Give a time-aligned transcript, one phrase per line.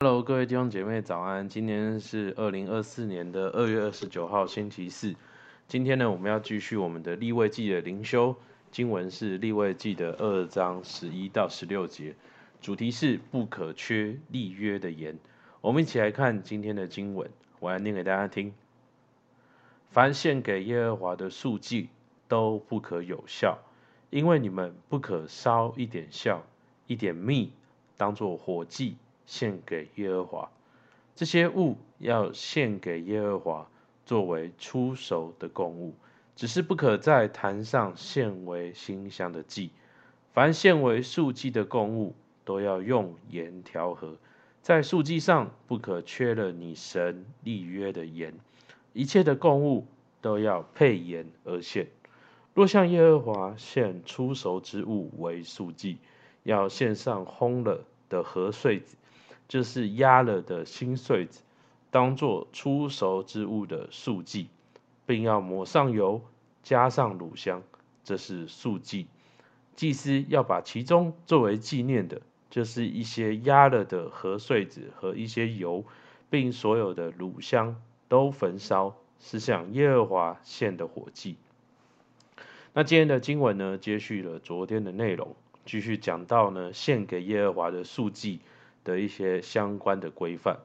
[0.00, 1.48] Hello，各位弟兄姐妹早安。
[1.48, 5.14] 今天是二零二四年的二月二十九号，星期四。
[5.66, 8.36] 今天呢，我们要继续我们的立位记的灵修，
[8.70, 12.14] 经文是立位记的二章十一到十六节，
[12.60, 15.18] 主题是不可缺立约的盐。
[15.62, 18.52] 我们一起来看今天的经文，我来念给大家听。
[19.88, 21.88] 凡献给耶和华的素祭
[22.28, 23.60] 都不可有效，
[24.10, 26.44] 因为你们不可烧一点笑、
[26.86, 27.50] 一点蜜，
[27.96, 28.98] 当做火祭。
[29.26, 30.50] 献给耶和华，
[31.14, 33.70] 这些物要献给耶和华，
[34.04, 35.94] 作为初熟的供物，
[36.34, 39.70] 只是不可在坛上献为馨香的祭。
[40.32, 42.14] 凡献为素祭的供物，
[42.44, 44.16] 都要用盐调和，
[44.62, 48.34] 在素祭上不可缺了你神立约的盐。
[48.92, 49.86] 一切的供物
[50.20, 51.88] 都要配盐而献。
[52.54, 55.98] 若向耶和华献初熟之物为素祭，
[56.42, 58.82] 要献上烘了的和穗。
[59.48, 61.42] 就是压了的新穗子，
[61.90, 64.48] 当作出熟之物的素祭，
[65.06, 66.20] 并要抹上油，
[66.62, 67.62] 加上乳香，
[68.04, 69.06] 这是素祭。
[69.76, 75.84] 祭司要把其中作为纪念的，就是一些压了的和穗子和一些油，
[76.30, 81.36] 并所有的乳香都焚烧，是向耶和华献的火祭。
[82.72, 88.40] 那今天的经文呢，接续了昨天的内容，继续讲到呢，献给耶和华的素祭。
[88.86, 90.60] 的一些相关的规范。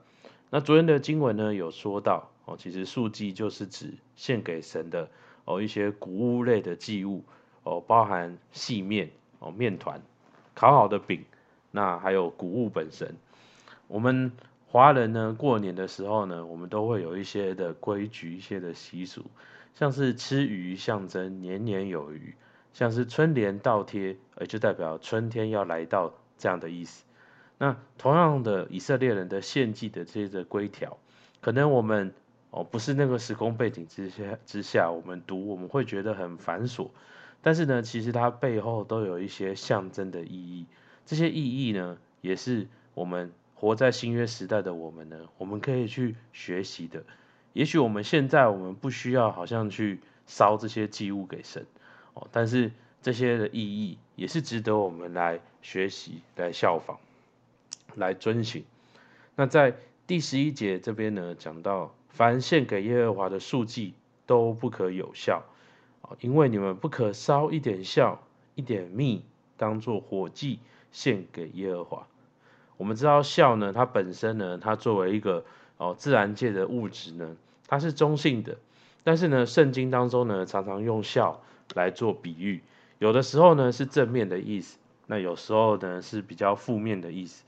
[0.51, 5.09] 那昨天的经文呢，有说到哦，其实素祭就是指献给神的
[5.45, 7.23] 哦一些谷物类的祭物
[7.63, 10.01] 哦，包含细面哦面团、
[10.53, 11.25] 烤好的饼，
[11.71, 13.15] 那还有谷物本身。
[13.87, 14.31] 我们
[14.67, 19.25] 华人呢，过年的时候呢，我们都会有一些的规矩、一些的习俗，
[19.73, 22.35] 像是吃鱼象征年年有余，
[22.73, 27.05] 像是春联倒贴，也就代表春天要来到这样的意思。
[27.61, 30.97] 那同样的，以色列人的献祭的这些的规条，
[31.41, 32.11] 可能我们
[32.49, 36.89] 哦不是那个时空背景之下之下，我们读我们会觉得很繁琐，
[37.43, 40.65] 但是呢，其实它背后都有一些象征的意义。
[41.05, 47.03] 这些意义呢，也是我们活在新约时代的我们呢，我们可以去学习的。
[47.53, 51.63] 也许我们现在我们不需要好像去烧这些祭物给神
[52.15, 52.71] 哦，但是
[53.03, 56.97] 这些的意义也是值得我们来学习、来效仿。
[57.95, 58.63] 来遵行。
[59.35, 59.75] 那在
[60.07, 63.93] 第十一节这边呢，讲到凡献给耶和华的素祭
[64.25, 65.41] 都不可有酵，
[66.19, 68.21] 因为你们不可烧一点笑、
[68.55, 69.23] 一点蜜，
[69.57, 70.59] 当做火祭
[70.91, 72.07] 献给耶和华。
[72.77, 75.45] 我们知道笑呢，它本身呢，它作为一个
[75.77, 77.37] 哦自然界的物质呢，
[77.67, 78.57] 它是中性的。
[79.03, 81.41] 但是呢，圣经当中呢，常常用笑
[81.73, 82.61] 来做比喻，
[82.99, 87.43] 有的时候呢是正面的意思，那有时候呢是比较负面的意思。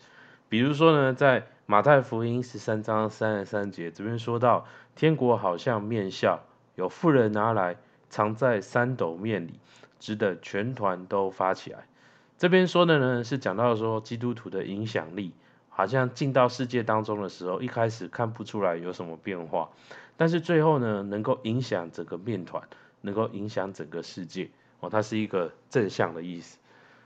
[0.53, 6.37] 比如说呢，在马太福音十三章三十三节这边说到，天国好像面酵，
[6.75, 7.75] 有妇人拿来
[8.07, 9.59] 藏在三斗面里，
[9.99, 11.87] 值得全团都发起来。
[12.37, 15.31] 这边说的呢，是讲到说基督徒的影响力，
[15.69, 19.71] 好像进到世界当中的时候，一开始看不出来有什么变化，
[20.17, 22.61] 但是最后呢，能够影响整个面团，
[23.01, 26.59] 能够影响整个世界哦，它是一个正向的意思。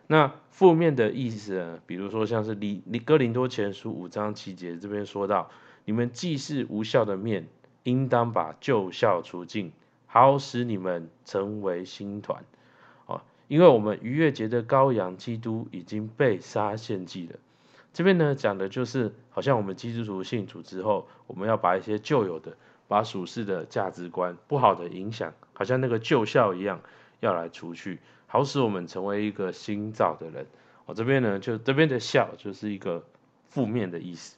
[0.08, 1.80] 那负面的意思呢？
[1.86, 5.52] 比如说像是《你哥林多前书》五章七节这边说到，
[5.84, 7.48] 你们既是无效的面，
[7.84, 9.74] 应当把旧酵除尽，
[10.06, 12.44] 好使你们成为新团。
[13.06, 17.36] 哦，因为我们逾越节的羔羊基督已经被杀献祭了。
[17.92, 22.56] 这边呢讲的就是，好像我们基督徒信主之后，我们要把一些旧有的、
[22.88, 26.80] 把属世的价值观、不好的影响，好像那个旧酵一样，
[27.20, 28.00] 要来除去。
[28.28, 30.46] 好使我们成为一个新造的人。
[30.86, 33.04] 我这边呢，就这边的笑就是一个
[33.50, 34.38] 负面的意思。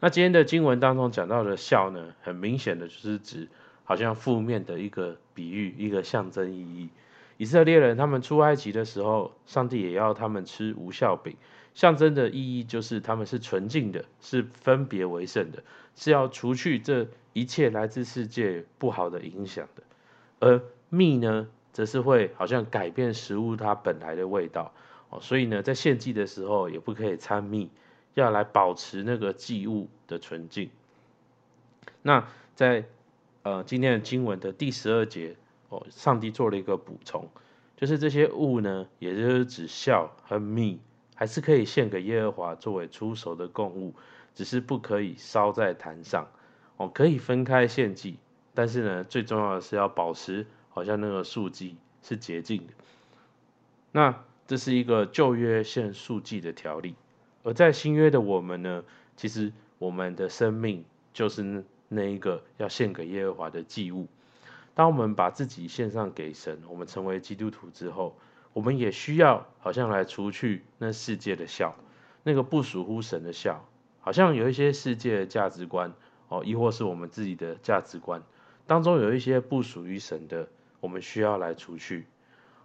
[0.00, 3.48] 那今天的经文当中讲到的笑呢，很明显的就是指
[3.84, 6.90] 好像负面的一个比喻，一个象征意义。
[7.38, 11.36] 以色列人他们出埃及的时候，上帝也要他们吃无酵饼，
[11.74, 15.62] 象征的意义就是他们是纯净的，是分别为圣的，
[15.94, 19.82] 是要除去这一切来自世界不好的影响的。
[20.40, 24.72] 而蜜呢，则是会好像改变食物它本来的味道
[25.10, 27.68] 哦，所以呢，在献祭的时候也不可以掺蜜，
[28.14, 30.70] 要来保持那个祭物的纯净。
[32.00, 32.86] 那在
[33.42, 35.36] 呃今天的经文的第十二节
[35.68, 37.28] 哦，上帝做了一个补充，
[37.76, 40.80] 就是这些物呢，也就是指酵和蜜，
[41.14, 43.92] 还是可以献给耶和华作为出手的供物，
[44.34, 46.26] 只是不可以烧在坛上
[46.78, 48.16] 哦，可以分开献祭，
[48.54, 50.46] 但是呢，最重要的是要保持。
[50.76, 52.74] 好像那个素祭是洁净的，
[53.92, 56.94] 那这是一个旧约献素祭的条例，
[57.44, 58.84] 而在新约的我们呢，
[59.16, 60.84] 其实我们的生命
[61.14, 64.06] 就是那一个要献给耶和华的祭物。
[64.74, 68.14] 当我们把自己献上给神，我们成为基督徒之后，
[68.52, 71.74] 我们也需要好像来除去那世界的笑，
[72.22, 73.66] 那个不属乎神的笑，
[74.00, 75.94] 好像有一些世界的价值观
[76.28, 78.22] 哦，亦或是我们自己的价值观
[78.66, 80.48] 当中有一些不属于神的，
[80.86, 82.06] 我们需要来除去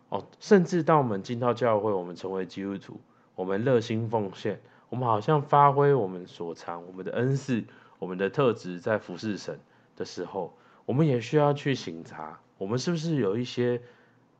[0.10, 0.28] 哦。
[0.40, 3.02] 甚至当我们进到教会，我们成为基督徒，
[3.34, 4.62] 我们热心奉献。
[4.90, 7.64] 我们好像发挥我们所长、我们的恩赐、
[7.98, 9.60] 我们的特质，在服侍神
[9.96, 13.82] 的时候，我们也需要去省察，我们是不是有一些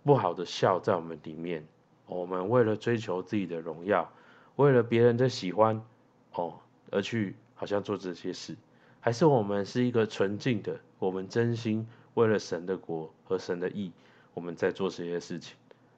[0.04, 1.66] 不好的笑在我们里面？
[2.06, 4.12] 我们为了追求自己的荣耀，
[4.58, 5.82] 为了别人的喜欢，
[6.34, 6.60] 哦，
[6.92, 8.56] 而去好像做这些事，
[9.00, 13.92] 还是我们是一个纯净的，我们真心为了神的国和神的义，
[14.34, 15.56] 我们在做这些事情？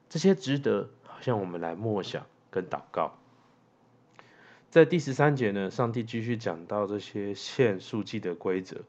[0.09, 3.17] 这些值得好像我们来默想跟祷告。
[4.69, 8.81] 在第十三节呢，上帝继续讲到这些献素祭的规则。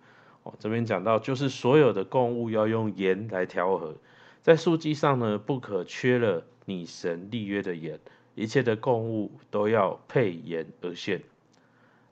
[0.43, 3.97] 哦，这边讲到就是所有的供物要用盐来调和，
[4.43, 7.99] 在素祭上呢，不可缺了你神立约的盐，
[8.35, 11.23] 一切的供物都要配盐而献。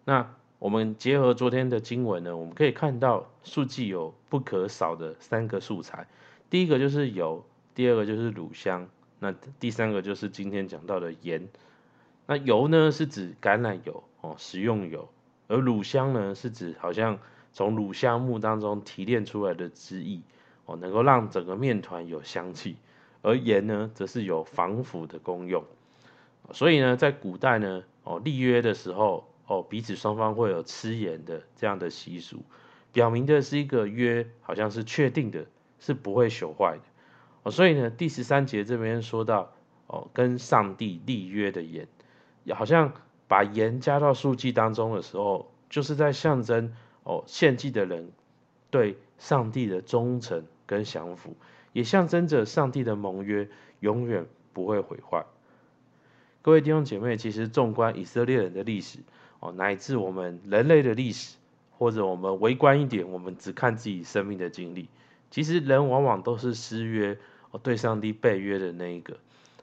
[0.04, 6.06] 那我们结合昨天的经文呢，我们可以看到素祭有不可少的三个素材，
[6.50, 7.44] 第一个就是油，
[7.74, 8.88] 第二个就是乳香，
[9.18, 11.48] 那第三个就是今天讲到的盐。
[12.26, 15.08] 那油呢，是指橄榄油哦，食用油；
[15.48, 17.18] 而乳香呢，是指好像
[17.52, 20.20] 从乳香木当中提炼出来的汁液
[20.66, 22.76] 哦，能够让整个面团有香气；
[23.22, 25.64] 而盐呢，则是有防腐的功用。
[26.52, 32.42] 所以呢，在古代呢，哦，立约的时候哦，彼此双方会有吃盐的这样的习俗，
[32.92, 35.46] 表明的是一个约，好像是确定的，
[35.78, 36.82] 是不会朽坏的。
[37.42, 39.52] 哦，所以呢，第十三节这边说到
[39.86, 41.88] 哦，跟上帝立约的盐。
[42.54, 42.92] 好像
[43.28, 46.74] 把盐加到素祭当中的时候，就是在象征
[47.04, 48.10] 哦，献祭的人
[48.70, 51.36] 对上帝的忠诚跟降服，
[51.72, 53.48] 也象征着上帝的盟约
[53.80, 55.24] 永远不会毁坏。
[56.42, 58.98] 各位弟兄姐妹，其实纵观以色列人的历史
[59.38, 61.36] 哦，乃至我们人类的历史，
[61.70, 64.88] 或者我们微观一点，我们只看自己生命的经历，
[65.30, 67.16] 其实人往往都是失约
[67.52, 69.16] 哦，对上帝背约的那一个。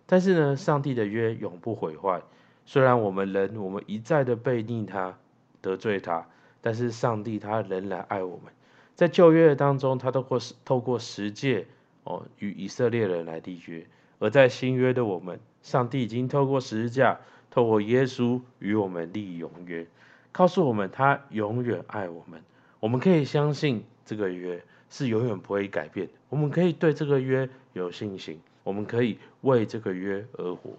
[0.06, 2.22] 但是呢，上帝的约永不毁坏。
[2.66, 5.18] 虽然我们人，我们一再的背逆他、
[5.60, 6.28] 得罪他，
[6.62, 8.54] 但是上帝他仍然爱我们。
[8.96, 11.68] 在旧约当中，他都会透过十诫
[12.06, 13.84] 哦，与以色列人来立约；
[14.20, 17.20] 而在新约的我们，上帝已经透过十字架、
[17.50, 19.88] 透过耶稣与我们立永约，
[20.32, 22.42] 告诉我们他永远爱我们。
[22.80, 26.10] 我们可以相信这个约是永远不会改变。
[26.30, 30.72] 我们可以对这个约有信心，我们可以为这个约而活。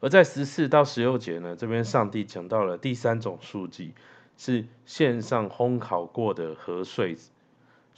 [0.00, 3.92] 而在十四到十六节呢，这边上帝讲到了第三种数据，
[4.36, 7.30] 是献上烘烤过的和穗子。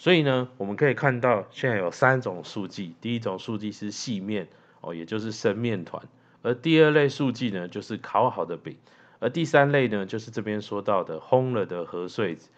[0.03, 4.49] 所以呢，我们可以看到现在有三种素祭，第一种素祭是细面
[4.81, 6.03] 哦，也就是生面团；
[6.43, 8.75] 而第二类素祭呢，就是烤好的饼；
[9.21, 12.49] 而第三类呢，就是这边说到的烘了的和穗子。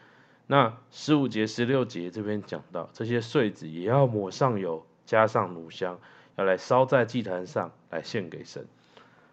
[0.47, 6.01] 那十五节、十六节这边讲到，这些穗子也要抹上油，加上乳香，
[6.37, 8.67] 要来烧在祭坛上，来献给神。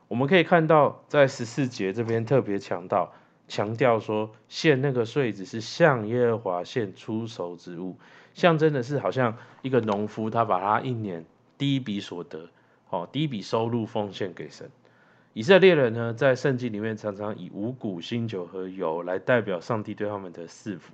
[0.09, 3.13] 我们可以看到，在十四节这边特别强调，
[3.51, 7.97] 强调说献那个穗子是向耶和华献出熟之物，
[8.33, 11.25] 象征的是好像一个农夫，他把他一年
[11.57, 12.47] 第一笔所得，
[12.89, 14.71] 哦，第一笔收入奉献给神。
[15.33, 20.93] 以色列人呢，在圣经里面常常以五谷、新酒和油来代表上帝对他们的赐福。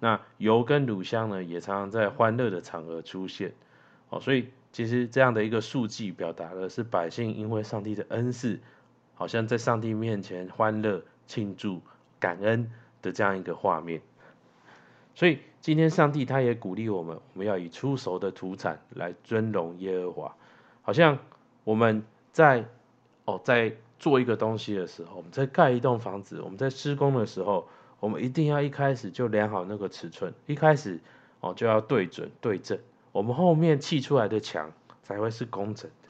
[0.00, 3.52] 那油跟乳香呢，也常常在欢乐的场合出现。
[4.08, 4.48] 哦，所以。
[4.72, 8.58] 其实这样的一个数据，表达的是百姓因为上帝的恩赐，
[9.12, 11.80] 好像在上帝面前欢乐庆祝、
[12.20, 12.70] 感恩
[13.00, 14.02] 的这样一个画面。
[15.14, 20.36] 所以今天上帝他也鼓励我们，我们要以初熟的土产来尊荣耶和华。
[20.82, 21.18] 好像
[21.64, 22.66] 我们在
[23.24, 27.66] 哦在做一个东西的时候，我们在盖一栋房子，我们在施工的时候，
[27.98, 31.00] 我们一定要一开始就量好那个尺寸，一开始
[31.40, 32.78] 哦就要对准对正。
[33.10, 34.70] 我们后面砌出来的墙
[35.02, 36.08] 才会是工整的，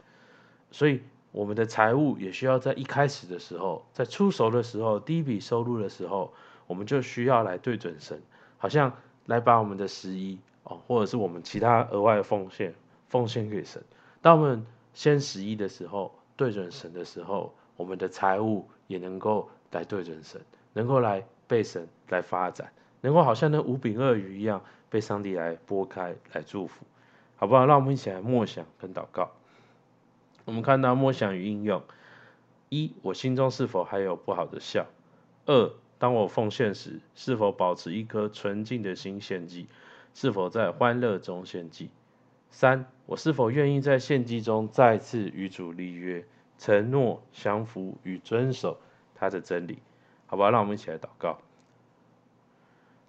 [0.72, 1.00] 所以
[1.32, 6.32] 我们的财务也需要在一开始的时候，在出手的时候，第一笔收入的时候，
[6.66, 8.20] 我们就需要来对准神，
[8.58, 8.92] 好像
[9.24, 12.74] 来把我们的十一哦，或者是我们其他额外的奉献
[13.08, 13.82] 奉献给神。
[14.20, 20.42] 当我们先十一的时候，对准神的时候，我们的财务也能够来对准神，
[20.74, 26.84] 能够来被神来发展，能够好像那五饼二鱼一样被上帝来拨开来祝福。
[27.36, 27.66] 好不好？
[27.66, 29.30] 让我们一起来默想跟祷告。
[30.44, 31.82] 我们看到默想与应用，
[32.68, 34.86] 一，我心中是否还有不好的笑？
[35.46, 39.68] 二，当我奉献时，是否保持一颗纯净的心献祭？
[40.14, 41.90] 是否在欢乐中献祭？
[42.50, 46.24] 三，我是否愿意在献祭中再次与主立约，
[46.58, 48.78] 承诺降服与遵守
[49.14, 49.78] 他的真理？
[50.26, 51.38] 好吧，让我们一起来祷告。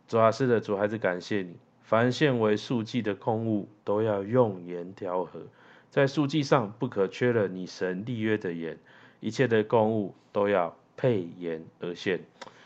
[0.08, 5.42] 主啊，是的，主还是感谢你，凡献为素祭的空物，都要用盐调和，
[5.94, 8.80] 在素祭上不可缺了你神立约的盐，
[9.20, 12.20] 一切的供物都要配盐而献。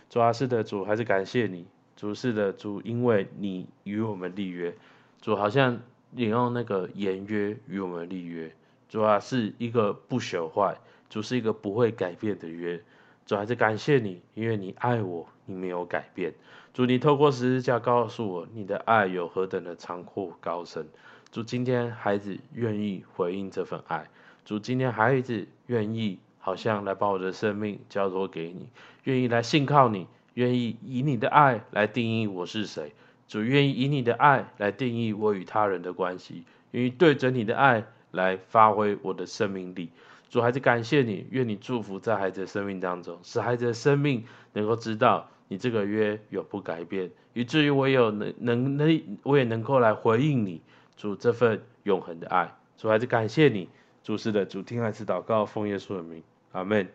[0.10, 1.66] 主啊，是的，主还是感谢你，
[1.98, 4.74] 主是的，主，因为你与我们立约，
[5.22, 5.82] 主好像
[6.16, 8.50] 引用那个盐约与我们立约，
[8.88, 10.78] 主啊，是一个不朽坏，
[11.10, 12.82] 主是一个不会改变的约，
[13.26, 16.34] 主还是感谢你，因为你爱我，你没有改变，
[16.74, 20.88] 主，你透过十字架告诉我你的爱有何等的长阔高深，
[21.32, 24.08] 主，今天孩子愿意回应这份爱，
[24.46, 26.20] 主，今天孩子愿意。
[26.40, 28.70] 好像来把我的生命交托给你，
[29.04, 32.94] 愿意来信靠你，愿意以你的爱来定义我是谁。
[33.28, 39.90] 主愿意以你的爱来定义我与他人的关系，愿意对着你的爱来发挥我的生命力。
[40.30, 50.62] 主孩子感谢你，愿你祝福在孩子的生命当中，使孩子的生命能够知道你这个约永不改变，以至于我有能能能，我也能够来回应你，
[50.98, 52.54] 主这份永恒的爱。
[52.75, 53.70] 主还是感谢你，
[54.04, 56.22] 主是的，主听孩子祷告，奉耶稣的名。
[56.51, 56.86] 阿门。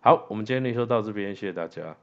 [0.00, 1.96] 好，我们今天的灵修到这边，谢谢大家。